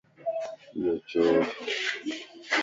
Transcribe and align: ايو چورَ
ايو 0.75 0.93
چورَ 1.09 1.41